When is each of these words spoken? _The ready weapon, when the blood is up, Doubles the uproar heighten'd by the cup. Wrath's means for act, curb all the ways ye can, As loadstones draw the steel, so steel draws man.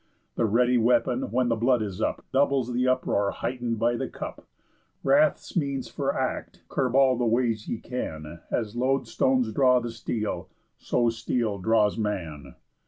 _The 0.35 0.51
ready 0.51 0.79
weapon, 0.79 1.29
when 1.29 1.49
the 1.49 1.55
blood 1.55 1.83
is 1.83 2.01
up, 2.01 2.25
Doubles 2.33 2.73
the 2.73 2.87
uproar 2.87 3.29
heighten'd 3.29 3.77
by 3.77 3.95
the 3.97 4.07
cup. 4.09 4.47
Wrath's 5.03 5.55
means 5.55 5.89
for 5.89 6.17
act, 6.17 6.63
curb 6.69 6.95
all 6.95 7.15
the 7.19 7.25
ways 7.25 7.67
ye 7.67 7.77
can, 7.77 8.39
As 8.49 8.75
loadstones 8.75 9.53
draw 9.53 9.79
the 9.79 9.91
steel, 9.91 10.49
so 10.79 11.11
steel 11.11 11.59
draws 11.59 11.99
man. 11.99 12.55